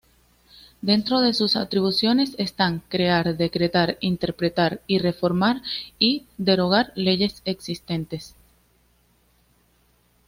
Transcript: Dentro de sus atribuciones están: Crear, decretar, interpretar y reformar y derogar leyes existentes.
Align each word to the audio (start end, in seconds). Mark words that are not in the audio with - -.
Dentro 0.81 1.21
de 1.21 1.31
sus 1.31 1.55
atribuciones 1.55 2.33
están: 2.39 2.81
Crear, 2.89 3.37
decretar, 3.37 3.97
interpretar 3.99 4.81
y 4.87 4.97
reformar 4.97 5.61
y 5.99 6.25
derogar 6.39 6.91
leyes 6.95 7.43
existentes. 7.45 8.33